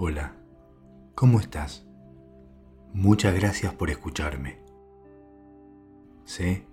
[0.00, 0.36] Hola,
[1.16, 1.84] ¿cómo estás?
[2.92, 4.60] Muchas gracias por escucharme.
[6.22, 6.68] Sé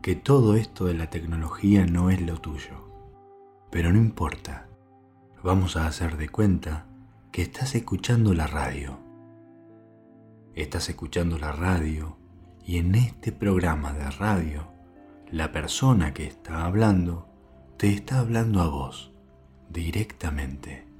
[0.00, 2.90] que todo esto de la tecnología no es lo tuyo,
[3.70, 4.66] pero no importa.
[5.42, 6.86] Vamos a hacer de cuenta
[7.32, 8.98] que estás escuchando la radio.
[10.54, 12.16] Estás escuchando la radio
[12.64, 14.72] y en este programa de radio,
[15.30, 17.28] la persona que está hablando
[17.76, 19.12] te está hablando a vos
[19.68, 20.93] directamente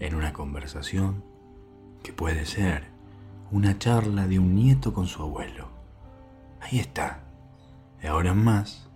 [0.00, 1.24] en una conversación
[2.02, 2.84] que puede ser
[3.50, 5.68] una charla de un nieto con su abuelo.
[6.60, 7.20] Ahí está.
[8.02, 8.88] Y ahora más,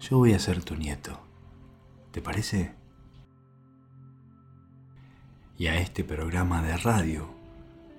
[0.00, 1.20] yo voy a ser tu nieto.
[2.10, 2.74] ¿Te parece?
[5.56, 7.28] Y a este programa de radio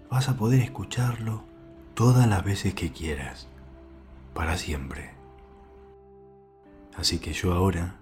[0.09, 1.43] vas a poder escucharlo
[1.93, 3.47] todas las veces que quieras,
[4.33, 5.11] para siempre.
[6.97, 7.95] Así que yo ahora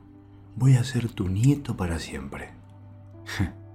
[0.55, 2.51] voy a ser tu nieto para siempre.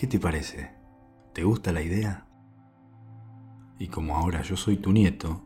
[0.00, 0.70] ¿Qué te parece?
[1.34, 2.24] ¿Te gusta la idea?
[3.78, 5.44] Y como ahora yo soy tu nieto,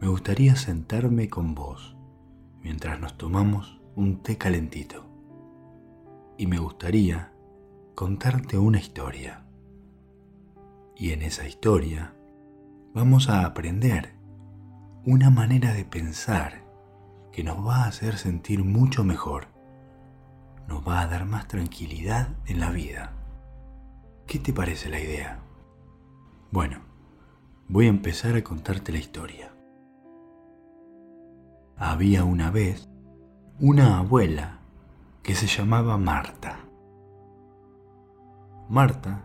[0.00, 1.96] me gustaría sentarme con vos
[2.60, 5.06] mientras nos tomamos un té calentito.
[6.36, 7.32] Y me gustaría
[7.94, 9.44] contarte una historia.
[10.96, 12.16] Y en esa historia
[12.94, 14.16] vamos a aprender
[15.04, 16.64] una manera de pensar
[17.30, 19.46] que nos va a hacer sentir mucho mejor,
[20.66, 23.17] nos va a dar más tranquilidad en la vida.
[24.28, 25.40] ¿Qué te parece la idea?
[26.50, 26.80] Bueno,
[27.66, 29.54] voy a empezar a contarte la historia.
[31.78, 32.90] Había una vez
[33.58, 34.58] una abuela
[35.22, 36.58] que se llamaba Marta.
[38.68, 39.24] Marta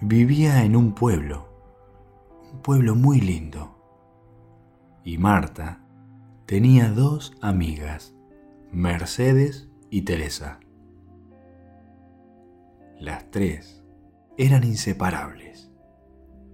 [0.00, 1.48] vivía en un pueblo,
[2.52, 3.74] un pueblo muy lindo.
[5.02, 5.80] Y Marta
[6.46, 8.14] tenía dos amigas,
[8.70, 10.60] Mercedes y Teresa.
[13.00, 13.83] Las tres
[14.36, 15.70] eran inseparables.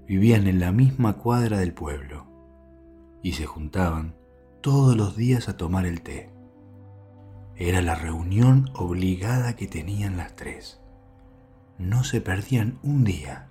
[0.06, 2.27] Vivían en la misma cuadra del pueblo
[3.22, 4.15] y se juntaban
[4.60, 6.31] todos los días a tomar el té.
[7.56, 10.81] Era la reunión obligada que tenían las tres.
[11.78, 13.49] No se perdían un día.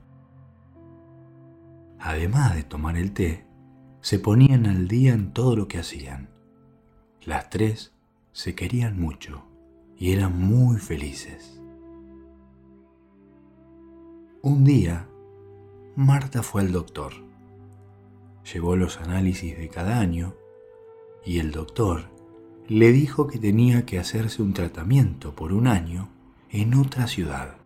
[2.00, 3.46] Además de tomar el té,
[4.02, 6.30] se ponían al día en todo lo que hacían.
[7.22, 7.94] Las tres
[8.32, 9.46] se querían mucho
[9.98, 11.59] y eran muy felices.
[14.42, 15.06] Un día,
[15.98, 17.12] Marta fue al doctor.
[18.54, 20.34] Llevó los análisis de cada año
[21.26, 22.06] y el doctor
[22.70, 26.08] le dijo que tenía que hacerse un tratamiento por un año
[26.52, 27.58] en otra ciudad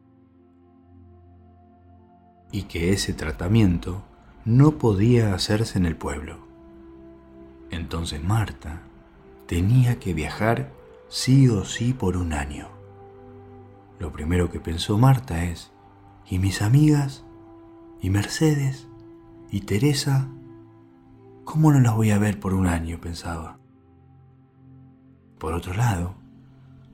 [2.52, 4.02] y que ese tratamiento
[4.44, 6.40] no podía hacerse en el pueblo.
[7.70, 8.82] Entonces Marta
[9.46, 10.72] tenía que viajar
[11.08, 12.70] sí o sí por un año.
[14.00, 15.73] Lo primero que pensó Marta es,
[16.30, 17.26] y mis amigas,
[18.02, 18.88] y Mercedes,
[19.52, 20.30] y Teresa,
[21.44, 23.00] ¿cómo no las voy a ver por un año?
[23.00, 23.60] pensaba.
[25.38, 26.16] Por otro lado,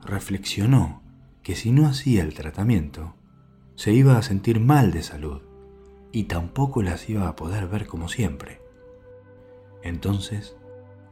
[0.04, 1.02] reflexionó
[1.42, 3.14] que si no hacía el tratamiento,
[3.76, 5.42] se iba a sentir mal de salud
[6.12, 8.60] y tampoco las iba a poder ver como siempre.
[9.82, 10.56] Entonces,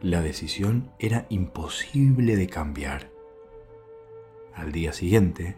[0.01, 3.11] la decisión era imposible de cambiar.
[4.55, 5.57] Al día siguiente,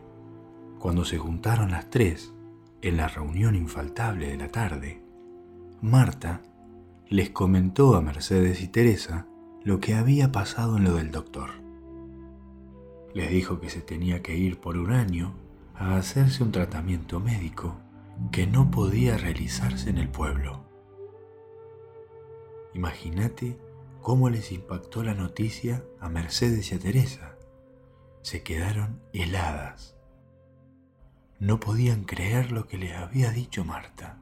[0.79, 2.33] cuando se juntaron las tres,
[2.83, 5.03] en la reunión infaltable de la tarde,
[5.83, 6.43] Marta
[7.09, 9.27] les comentó a Mercedes y Teresa
[9.65, 11.51] lo que había pasado en lo del doctor.
[13.15, 15.35] Les dijo que se tenía que ir por un año
[15.75, 17.77] a hacerse un tratamiento médico
[18.31, 20.65] que no podía realizarse en el pueblo.
[22.75, 23.59] Imagínate
[24.01, 27.37] cómo les impactó la noticia a Mercedes y a Teresa.
[28.23, 29.97] Se quedaron heladas.
[31.41, 34.19] No podían creer lo que les había dicho Marta.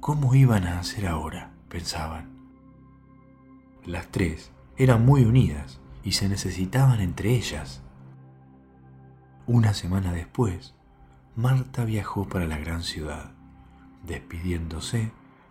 [0.00, 1.54] ¿Cómo iban a hacer ahora?
[1.70, 2.28] pensaban.
[3.86, 7.82] Las tres eran muy unidas y se necesitaban entre ellas.
[9.46, 10.74] Una semana después,
[11.36, 13.32] Marta viajó para la gran ciudad,
[14.06, 15.10] despidiéndose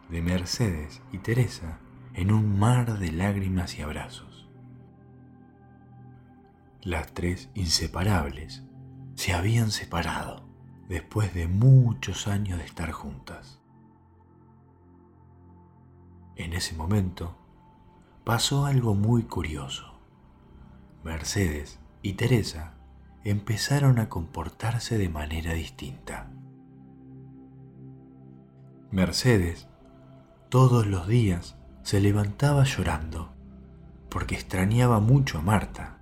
[0.09, 1.79] de Mercedes y Teresa
[2.13, 4.47] en un mar de lágrimas y abrazos.
[6.83, 8.63] Las tres inseparables
[9.15, 10.43] se habían separado
[10.87, 13.59] después de muchos años de estar juntas.
[16.35, 17.37] En ese momento
[18.23, 19.93] pasó algo muy curioso.
[21.03, 22.73] Mercedes y Teresa
[23.23, 26.31] empezaron a comportarse de manera distinta.
[28.91, 29.67] Mercedes
[30.49, 33.33] todos los días se levantaba llorando
[34.09, 35.97] porque extrañaba mucho a Marta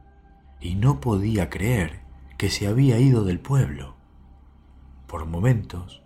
[0.60, 2.01] y no podía creer
[2.42, 3.94] que se había ido del pueblo.
[5.06, 6.02] Por momentos,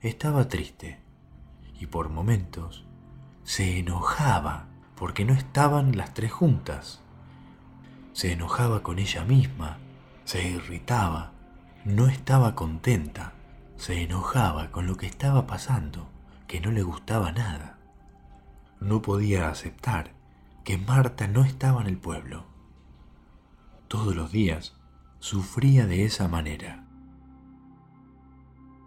[0.00, 0.98] estaba triste
[1.78, 2.84] y por momentos
[3.44, 4.66] se enojaba
[4.96, 7.02] porque no estaban las tres juntas.
[8.14, 9.78] Se enojaba con ella misma,
[10.24, 11.30] se irritaba,
[11.84, 13.34] no estaba contenta,
[13.76, 16.10] se enojaba con lo que estaba pasando,
[16.48, 17.78] que no le gustaba nada.
[18.80, 20.10] No podía aceptar
[20.64, 22.44] que Marta no estaba en el pueblo.
[23.86, 24.74] Todos los días
[25.18, 26.86] sufría de esa manera.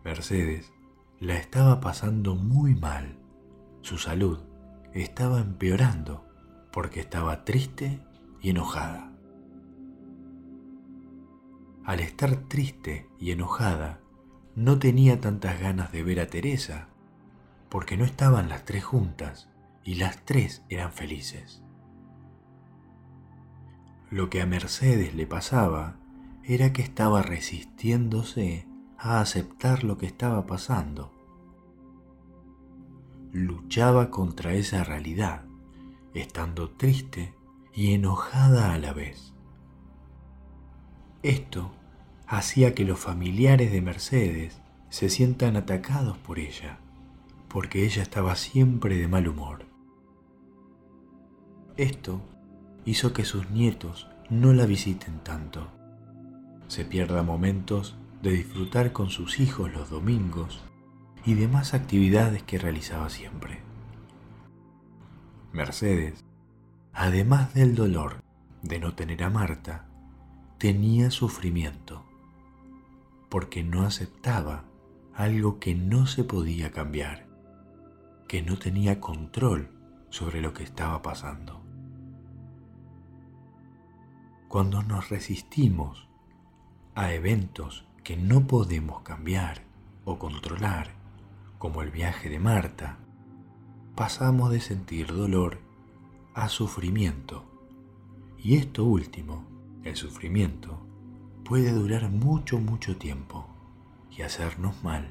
[0.04, 0.72] Mercedes
[1.20, 3.18] la estaba pasando muy mal.
[3.82, 4.40] Su salud
[4.94, 6.26] estaba empeorando
[6.72, 8.02] porque estaba triste
[8.42, 9.12] y enojada.
[11.84, 14.00] Al estar triste y enojada,
[14.56, 16.90] no tenía tantas ganas de ver a Teresa,
[17.70, 19.50] porque no estaban las tres juntas
[19.84, 21.64] y las tres eran felices.
[24.12, 25.98] Lo que a Mercedes le pasaba
[26.50, 28.66] era que estaba resistiéndose
[28.98, 31.14] a aceptar lo que estaba pasando.
[33.32, 35.44] Luchaba contra esa realidad,
[36.16, 37.36] estando triste
[37.72, 39.36] y enojada a la vez.
[41.22, 41.70] Esto
[42.26, 44.60] hacía que los familiares de Mercedes
[44.90, 46.80] se sientan atacados por ella,
[47.48, 49.68] porque ella estaba siempre de mal humor.
[51.78, 52.22] Esto
[52.86, 55.79] hizo que sus nietos no la visiten tanto.
[56.70, 60.64] Se pierda momentos de disfrutar con sus hijos los domingos
[61.26, 63.64] y demás actividades que realizaba siempre.
[65.52, 66.24] Mercedes,
[66.94, 68.24] además del dolor
[68.62, 69.88] de no tener a Marta,
[70.60, 72.06] tenía sufrimiento,
[73.30, 74.66] porque no aceptaba
[75.16, 77.26] algo que no se podía cambiar,
[78.28, 79.72] que no tenía control
[80.10, 81.64] sobre lo que estaba pasando.
[84.48, 86.09] Cuando nos resistimos
[87.00, 89.64] a eventos que no podemos cambiar
[90.04, 90.92] o controlar,
[91.58, 92.98] como el viaje de Marta,
[93.96, 95.62] pasamos de sentir dolor
[96.34, 97.46] a sufrimiento.
[98.38, 99.46] Y esto último,
[99.86, 100.78] el sufrimiento,
[101.46, 103.48] puede durar mucho, mucho tiempo
[104.12, 105.08] y hacernos mal.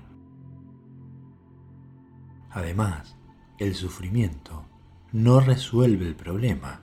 [2.51, 3.17] Además,
[3.57, 4.67] el sufrimiento
[5.11, 6.83] no resuelve el problema,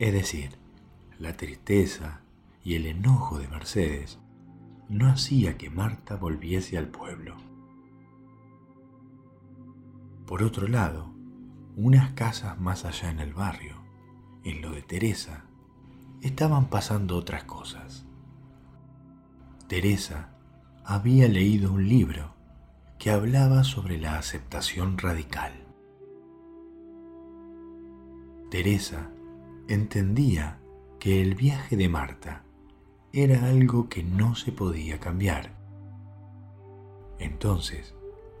[0.00, 0.58] es decir,
[1.20, 2.22] la tristeza
[2.64, 4.18] y el enojo de Mercedes
[4.88, 7.36] no hacía que Marta volviese al pueblo.
[10.26, 11.12] Por otro lado,
[11.76, 13.76] unas casas más allá en el barrio,
[14.44, 15.44] en lo de Teresa,
[16.22, 18.06] estaban pasando otras cosas.
[19.68, 20.30] Teresa
[20.84, 22.34] había leído un libro
[22.98, 25.52] que hablaba sobre la aceptación radical.
[28.50, 29.10] Teresa
[29.68, 30.60] entendía
[31.00, 32.43] que el viaje de Marta
[33.16, 35.52] era algo que no se podía cambiar.
[37.20, 37.94] Entonces,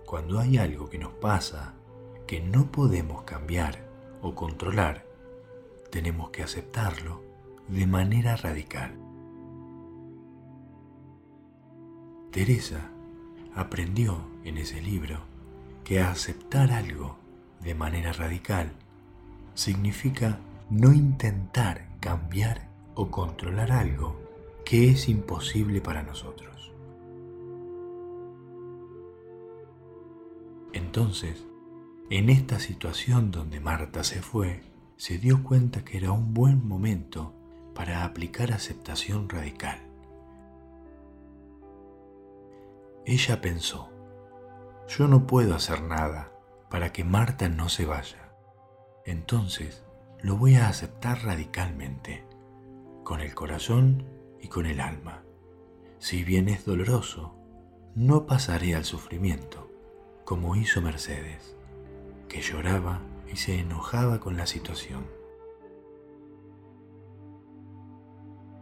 [0.04, 1.74] cuando hay algo que nos pasa
[2.26, 3.86] que no podemos cambiar
[4.20, 5.06] o controlar,
[5.92, 7.22] tenemos que aceptarlo
[7.68, 8.96] de manera radical.
[12.32, 12.90] Teresa
[13.54, 15.20] aprendió en ese libro
[15.84, 17.16] que aceptar algo
[17.60, 18.72] de manera radical
[19.54, 24.23] significa no intentar cambiar o controlar algo
[24.64, 26.72] que es imposible para nosotros.
[30.72, 31.46] Entonces,
[32.10, 34.62] en esta situación donde Marta se fue,
[34.96, 37.34] se dio cuenta que era un buen momento
[37.74, 39.80] para aplicar aceptación radical.
[43.06, 43.90] Ella pensó,
[44.88, 46.32] yo no puedo hacer nada
[46.70, 48.32] para que Marta no se vaya.
[49.04, 49.84] Entonces
[50.22, 52.24] lo voy a aceptar radicalmente,
[53.02, 54.13] con el corazón
[54.44, 55.22] y con el alma.
[55.98, 57.34] Si bien es doloroso,
[57.94, 59.70] no pasaré al sufrimiento,
[60.26, 61.56] como hizo Mercedes,
[62.28, 63.00] que lloraba
[63.32, 65.06] y se enojaba con la situación.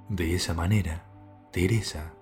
[0.08, 1.10] De esa manera,
[1.50, 2.14] Teresa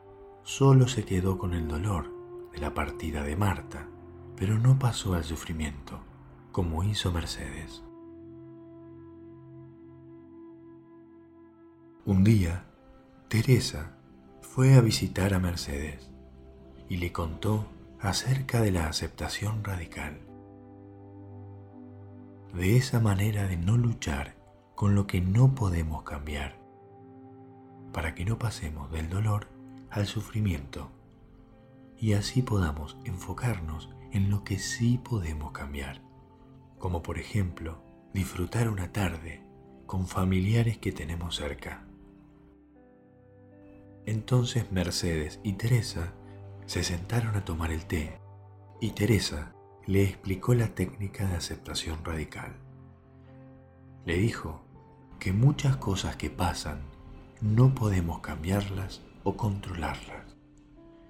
[0.42, 2.10] solo se quedó con el dolor
[2.52, 3.88] de la partida de Marta,
[4.36, 6.00] pero no pasó al sufrimiento,
[6.50, 7.84] como hizo Mercedes.
[12.06, 12.69] Un día,
[13.30, 13.92] Teresa
[14.42, 16.10] fue a visitar a Mercedes
[16.88, 17.64] y le contó
[18.00, 20.18] acerca de la aceptación radical.
[22.52, 24.34] De esa manera de no luchar
[24.74, 26.58] con lo que no podemos cambiar,
[27.92, 29.46] para que no pasemos del dolor
[29.90, 30.90] al sufrimiento
[31.96, 36.02] y así podamos enfocarnos en lo que sí podemos cambiar,
[36.80, 37.80] como por ejemplo
[38.12, 39.44] disfrutar una tarde
[39.86, 41.86] con familiares que tenemos cerca
[44.06, 46.12] entonces Mercedes y Teresa
[46.66, 48.20] se sentaron a tomar el té
[48.80, 49.52] Y Teresa
[49.86, 52.54] le explicó la técnica de aceptación radical.
[54.04, 54.62] Le dijo
[55.18, 56.80] que muchas cosas que pasan
[57.40, 60.36] no podemos cambiarlas o controlarlas.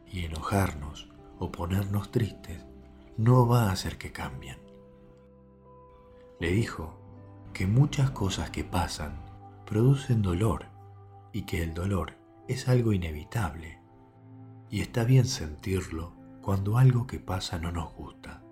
[0.06, 2.64] Y enojarnos o ponernos tristes
[3.16, 4.59] no va a hacer que cambien.
[6.40, 6.99] Le dijo
[7.52, 9.23] que muchas cosas que pasan
[9.66, 10.66] producen dolor
[11.32, 12.14] y que el dolor
[12.50, 13.78] es algo inevitable
[14.71, 18.42] y está bien sentirlo cuando algo que pasa no nos gusta.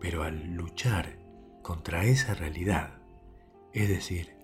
[0.00, 1.18] Pero al luchar
[1.62, 2.98] contra esa realidad,
[3.72, 4.36] es decir,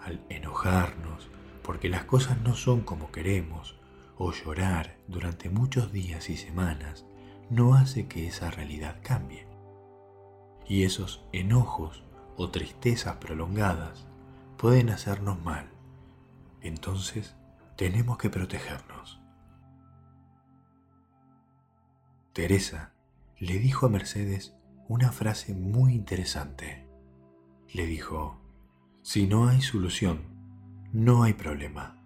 [0.00, 1.30] al enojarnos
[1.62, 3.78] porque las cosas no son como queremos
[4.18, 7.06] o llorar durante muchos días y semanas,
[7.48, 9.46] no hace que esa realidad cambie.
[10.66, 12.02] Y esos enojos
[12.36, 14.08] o tristezas prolongadas
[14.56, 15.75] pueden hacernos mal.
[16.66, 17.36] Entonces
[17.76, 19.20] tenemos que protegernos.
[22.32, 22.92] Teresa
[23.38, 24.54] le dijo a Mercedes
[24.88, 26.88] una frase muy interesante.
[27.72, 28.40] Le dijo,
[29.02, 30.24] si no hay solución,
[30.92, 32.02] no hay problema.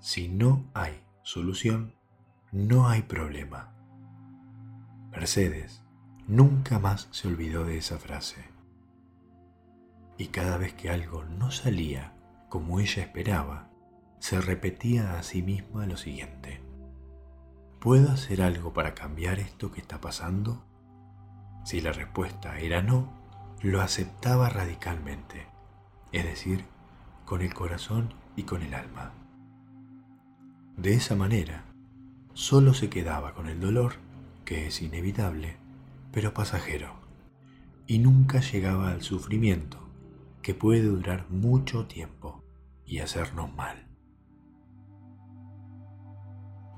[0.00, 1.94] Si no hay solución,
[2.50, 3.72] no hay problema.
[5.12, 5.84] Mercedes
[6.26, 8.44] nunca más se olvidó de esa frase.
[10.18, 12.14] Y cada vez que algo no salía
[12.52, 13.70] como ella esperaba,
[14.18, 16.60] se repetía a sí misma lo siguiente.
[17.80, 20.62] ¿Puedo hacer algo para cambiar esto que está pasando?
[21.64, 23.10] Si la respuesta era no,
[23.62, 25.46] lo aceptaba radicalmente,
[26.12, 26.66] es decir,
[27.24, 29.14] con el corazón y con el alma.
[30.76, 31.64] De esa manera,
[32.34, 33.94] solo se quedaba con el dolor,
[34.44, 35.56] que es inevitable,
[36.12, 36.96] pero pasajero,
[37.86, 39.78] y nunca llegaba al sufrimiento,
[40.42, 42.41] que puede durar mucho tiempo
[42.92, 43.86] y hacernos mal.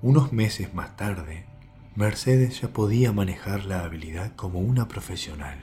[0.00, 1.44] Unos meses más tarde,
[1.96, 5.58] Mercedes ya podía manejar la habilidad como una profesional.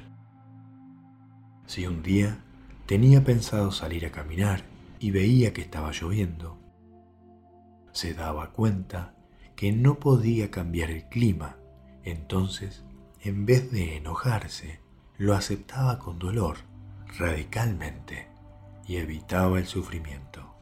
[1.68, 2.44] Si un día
[2.86, 4.64] tenía pensado salir a caminar
[5.00, 6.60] y veía que estaba lloviendo,
[7.94, 9.16] se daba cuenta
[9.56, 11.56] que no podía cambiar el clima,
[12.04, 12.84] entonces,
[13.22, 14.82] en vez de enojarse,
[15.18, 16.58] lo aceptaba con dolor,
[17.18, 18.31] radicalmente,
[18.92, 20.54] y evitaba el sufrimiento.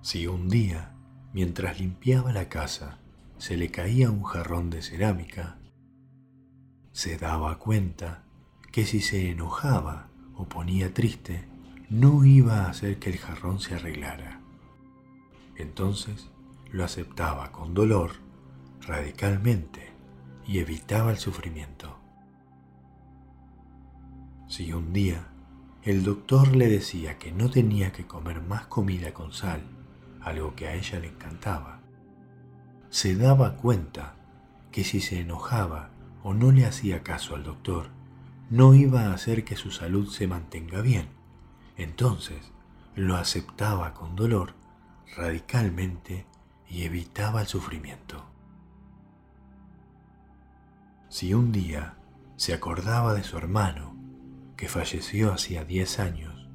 [0.00, 0.96] Si un día,
[1.34, 3.00] mientras limpiaba la casa,
[3.36, 5.58] se le caía un jarrón de cerámica,
[6.92, 8.24] se daba cuenta
[8.72, 11.46] que si se enojaba o ponía triste,
[11.90, 14.40] no iba a hacer que el jarrón se arreglara.
[15.56, 16.30] Entonces
[16.72, 18.12] lo aceptaba con dolor,
[18.80, 19.92] radicalmente,
[20.46, 21.97] y evitaba el sufrimiento.
[24.48, 25.28] Si un día
[25.82, 29.60] el doctor le decía que no tenía que comer más comida con sal,
[30.22, 31.80] algo que a ella le encantaba.
[32.88, 34.14] Se daba cuenta
[34.72, 35.90] que si se enojaba
[36.22, 37.90] o no le hacía caso al doctor,
[38.48, 41.08] no iba a hacer que su salud se mantenga bien.
[41.76, 42.50] Entonces
[42.94, 44.54] lo aceptaba con dolor
[45.14, 46.26] radicalmente
[46.66, 48.24] y evitaba el sufrimiento.
[51.10, 51.96] Si un día
[52.36, 53.87] se acordaba de su hermano,
[54.58, 56.48] que falleció hacía 10 años,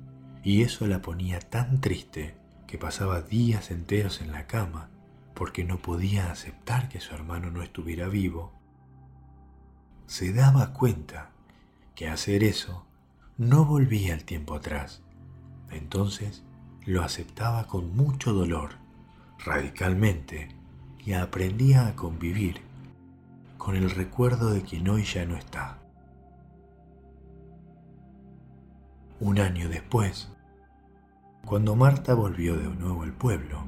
[0.43, 2.35] y eso la ponía tan triste
[2.67, 4.89] que pasaba días enteros en la cama
[5.33, 8.51] porque no podía aceptar que su hermano no estuviera vivo,
[10.05, 11.29] se daba cuenta
[11.95, 12.85] que hacer eso
[13.37, 15.01] no volvía el tiempo atrás.
[15.71, 16.43] Entonces
[16.85, 18.71] lo aceptaba con mucho dolor,
[19.39, 20.49] radicalmente,
[20.99, 22.59] y aprendía a convivir
[23.57, 25.82] con el recuerdo de quien hoy ya no está.
[29.25, 30.29] Un año después,
[31.45, 33.63] cuando Marta volvió de nuevo al pueblo,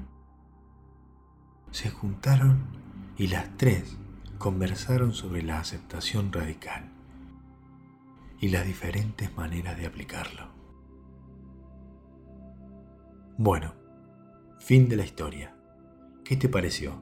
[1.71, 2.65] se juntaron
[3.17, 3.97] y las tres
[4.38, 6.91] conversaron sobre la aceptación radical
[8.41, 10.50] y las diferentes maneras de aplicarlo.
[13.38, 13.75] Bueno,
[14.59, 15.55] fin de la historia.
[16.25, 17.01] ¿Qué te pareció?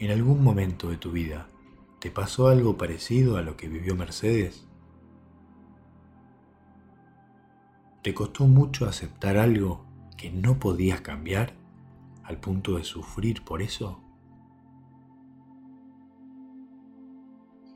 [0.00, 1.46] ¿En algún momento de tu vida
[2.00, 4.66] te pasó algo parecido a lo que vivió Mercedes?
[8.02, 9.84] ¿Te costó mucho aceptar algo
[10.16, 11.54] que no podías cambiar
[12.24, 14.00] al punto de sufrir por eso?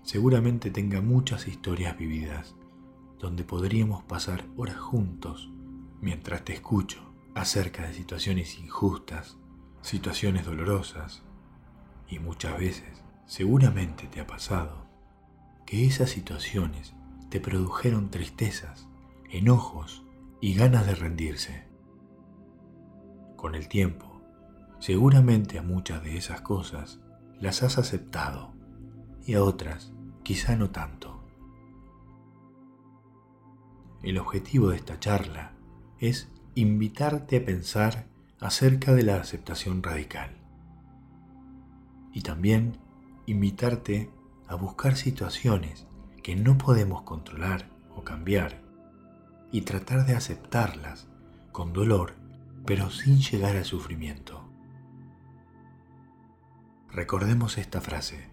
[0.03, 2.55] Seguramente tenga muchas historias vividas
[3.19, 5.51] donde podríamos pasar horas juntos
[6.01, 9.37] mientras te escucho acerca de situaciones injustas,
[9.83, 11.23] situaciones dolorosas
[12.09, 14.87] y muchas veces seguramente te ha pasado
[15.67, 16.95] que esas situaciones
[17.29, 18.89] te produjeron tristezas,
[19.31, 20.04] enojos
[20.45, 21.65] y ganas de rendirse.
[23.37, 24.15] Con el tiempo,
[24.79, 27.01] Seguramente a muchas de esas cosas
[27.41, 28.53] las has aceptado
[29.25, 31.25] y a otras quizá no tanto.
[34.03, 35.55] El objetivo de esta charla
[36.01, 38.09] es invitarte a pensar
[38.41, 40.37] acerca de la aceptación radical
[42.13, 42.77] y también
[43.25, 44.11] invitarte
[44.49, 45.87] a buscar situaciones
[46.23, 48.64] que no podemos controlar o cambiar
[49.55, 51.07] y tratar de aceptarlas
[51.53, 52.15] con dolor
[52.67, 54.43] pero sin llegar al sufrimiento.
[56.91, 58.31] Recordemos esta frase,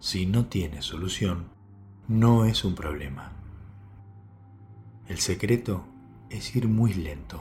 [0.00, 1.48] si no tiene solución,
[2.08, 3.32] no es un problema.
[5.08, 5.82] El secreto
[6.28, 7.40] es ir muy lento,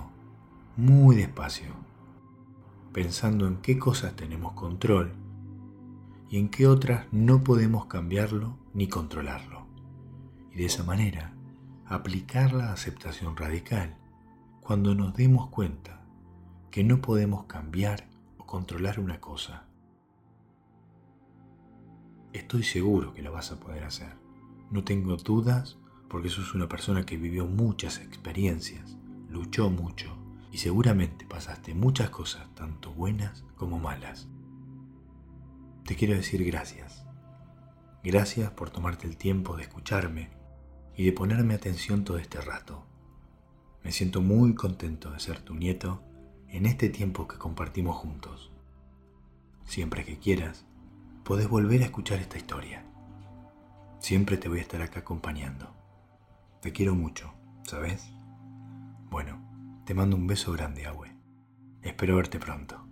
[0.78, 1.74] muy despacio,
[2.94, 5.12] pensando en qué cosas tenemos control
[6.30, 9.68] y en qué otras no podemos cambiarlo ni controlarlo.
[10.54, 11.34] Y de esa manera,
[11.90, 13.98] aplicar la aceptación radical
[14.62, 16.02] cuando nos demos cuenta
[16.70, 19.66] que no podemos cambiar o controlar una cosa.
[22.32, 24.14] Estoy seguro que lo vas a poder hacer.
[24.70, 25.80] No tengo dudas
[26.10, 28.96] porque sos una persona que vivió muchas experiencias,
[29.28, 30.16] luchó mucho
[30.52, 34.28] y seguramente pasaste muchas cosas, tanto buenas como malas.
[35.86, 37.04] Te quiero decir gracias.
[38.04, 40.39] Gracias por tomarte el tiempo de escucharme
[41.00, 42.86] y de ponerme atención todo este rato.
[43.86, 46.04] Me siento muy contento de ser tu nieto
[46.50, 48.52] en este tiempo que compartimos juntos.
[49.64, 50.66] Siempre que quieras,
[51.24, 52.84] podés volver a escuchar esta historia.
[54.00, 55.74] Siempre te voy a estar acá acompañando.
[56.60, 57.32] Te quiero mucho,
[57.64, 58.12] ¿sabes?
[59.10, 61.16] Bueno, te mando un beso grande, Agüe.
[61.82, 62.89] Espero verte pronto.